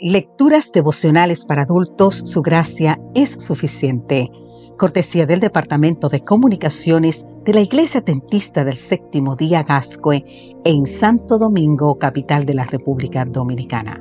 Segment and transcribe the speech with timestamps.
[0.00, 4.30] Lecturas devocionales para adultos, su gracia es suficiente.
[4.76, 10.24] Cortesía del Departamento de Comunicaciones de la Iglesia Tentista del Séptimo Día Gascue
[10.64, 14.00] en Santo Domingo, capital de la República Dominicana.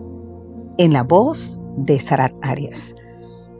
[0.77, 2.93] En la voz de Sarat Arias.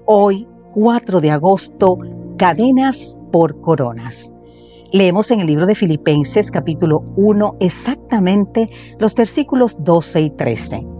[0.05, 1.98] Hoy, 4 de agosto,
[2.38, 4.31] cadenas por coronas.
[4.91, 10.97] Leemos en el libro de Filipenses capítulo 1 exactamente los versículos 12 y 13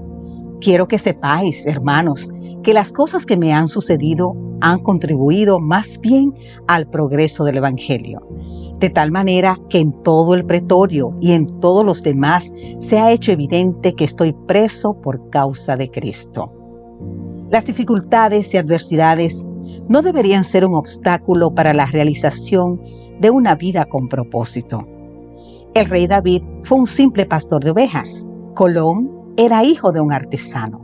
[0.60, 2.32] Quiero que sepáis, hermanos,
[2.64, 6.34] que las cosas que me han sucedido han contribuido más bien
[6.68, 8.28] al progreso del Evangelio,
[8.80, 13.12] de tal manera que en todo el pretorio y en todos los demás se ha
[13.12, 16.52] hecho evidente que estoy preso por causa de Cristo.
[17.52, 19.48] Las dificultades y adversidades
[19.88, 22.82] no deberían ser un obstáculo para la realización
[23.22, 24.88] de una vida con propósito.
[25.74, 28.28] El rey David fue un simple pastor de ovejas.
[28.56, 30.82] Colón era hijo de un artesano.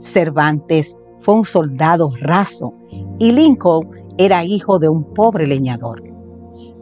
[0.00, 2.74] Cervantes fue un soldado raso
[3.18, 3.88] y Lincoln
[4.18, 6.02] era hijo de un pobre leñador.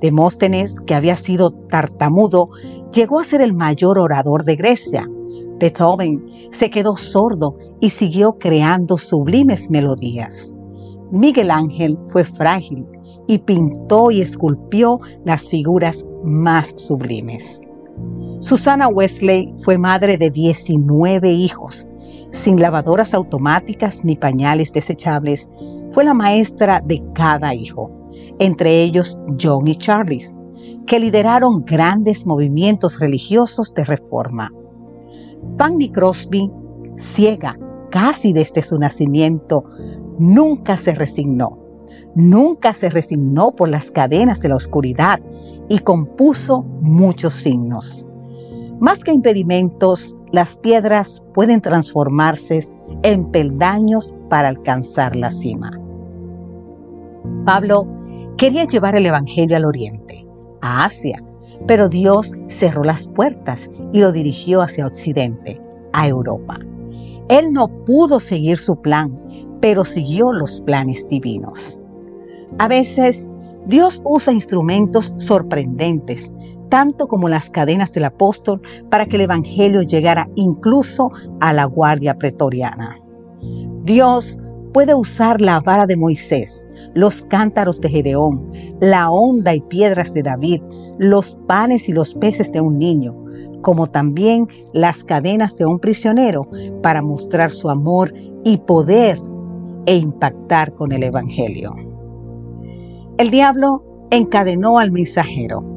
[0.01, 2.49] Demóstenes, que había sido tartamudo,
[2.93, 5.09] llegó a ser el mayor orador de Grecia.
[5.59, 10.53] Beethoven se quedó sordo y siguió creando sublimes melodías.
[11.11, 12.87] Miguel Ángel fue frágil
[13.27, 17.61] y pintó y esculpió las figuras más sublimes.
[18.41, 21.89] Susana Wesley fue madre de 19 hijos.
[22.31, 25.49] Sin lavadoras automáticas ni pañales desechables,
[25.93, 27.91] fue la maestra de cada hijo,
[28.39, 30.37] entre ellos John y Charles,
[30.87, 34.53] que lideraron grandes movimientos religiosos de reforma.
[35.57, 36.51] Fanny Crosby,
[36.97, 37.57] ciega
[37.91, 39.65] casi desde su nacimiento,
[40.19, 41.61] nunca se resignó.
[42.17, 45.21] Nunca se resignó por las cadenas de la oscuridad
[45.69, 48.05] y compuso muchos signos.
[48.81, 52.67] Más que impedimentos, las piedras pueden transformarse
[53.03, 55.71] en peldaños para alcanzar la cima.
[57.47, 57.87] Pablo
[58.37, 60.27] quería llevar el Evangelio al oriente,
[60.61, 61.23] a Asia,
[61.67, 65.61] pero Dios cerró las puertas y lo dirigió hacia Occidente,
[65.93, 66.59] a Europa.
[67.29, 69.19] Él no pudo seguir su plan,
[69.61, 71.81] pero siguió los planes divinos.
[72.59, 73.27] A veces
[73.67, 76.33] Dios usa instrumentos sorprendentes
[76.75, 78.61] tanto como las cadenas del apóstol,
[78.91, 81.09] para que el Evangelio llegara incluso
[81.41, 82.99] a la guardia pretoriana.
[83.85, 84.41] Dios
[84.73, 90.25] puede usar la vara de Moisés, los cántaros de Gedeón, la onda y piedras de
[90.25, 90.63] David,
[90.99, 93.15] los panes y los peces de un niño,
[93.63, 96.49] como también las cadenas de un prisionero,
[96.83, 98.13] para mostrar su amor
[98.45, 99.21] y poder
[99.87, 101.94] e impactar con el Evangelio.
[103.19, 105.75] El diablo encadenó al mensajero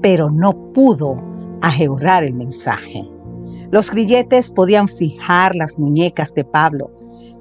[0.00, 1.20] pero no pudo
[1.60, 3.08] ajeurrar el mensaje.
[3.70, 6.90] Los grilletes podían fijar las muñecas de Pablo,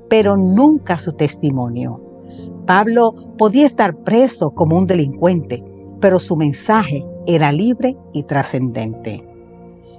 [0.09, 2.01] pero nunca su testimonio.
[2.65, 5.63] Pablo podía estar preso como un delincuente,
[6.01, 9.23] pero su mensaje era libre y trascendente.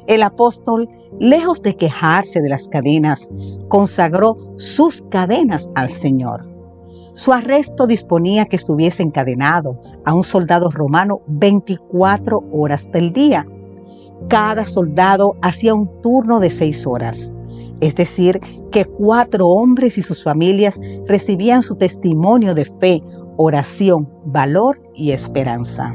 [0.07, 0.89] El apóstol,
[1.19, 3.31] lejos de quejarse de las cadenas,
[3.69, 6.47] consagró sus cadenas al Señor.
[7.19, 13.45] Su arresto disponía que estuviese encadenado a un soldado romano 24 horas del día.
[14.29, 17.33] Cada soldado hacía un turno de seis horas.
[17.81, 18.39] Es decir,
[18.71, 23.03] que cuatro hombres y sus familias recibían su testimonio de fe,
[23.37, 25.93] oración, valor y esperanza.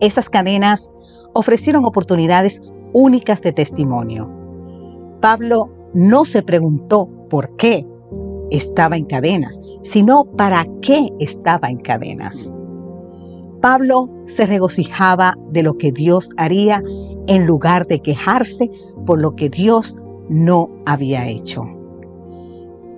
[0.00, 0.90] Esas cadenas
[1.34, 2.62] ofrecieron oportunidades
[2.94, 4.26] únicas de testimonio.
[5.20, 7.86] Pablo no se preguntó por qué,
[8.50, 12.52] estaba en cadenas, sino para qué estaba en cadenas.
[13.60, 16.82] Pablo se regocijaba de lo que Dios haría
[17.26, 18.70] en lugar de quejarse
[19.04, 19.96] por lo que Dios
[20.28, 21.64] no había hecho.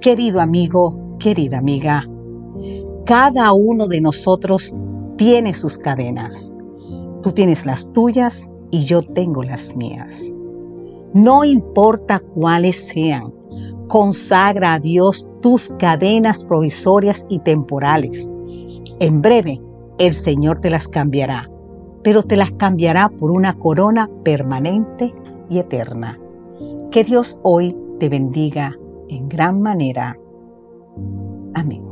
[0.00, 2.08] Querido amigo, querida amiga,
[3.06, 4.74] cada uno de nosotros
[5.16, 6.52] tiene sus cadenas.
[7.22, 10.32] Tú tienes las tuyas y yo tengo las mías.
[11.12, 13.32] No importa cuáles sean,
[13.91, 18.31] Consagra a Dios tus cadenas provisorias y temporales.
[19.01, 19.60] En breve,
[19.98, 21.51] el Señor te las cambiará,
[22.04, 25.13] pero te las cambiará por una corona permanente
[25.48, 26.21] y eterna.
[26.92, 28.78] Que Dios hoy te bendiga
[29.09, 30.16] en gran manera.
[31.54, 31.90] Amén.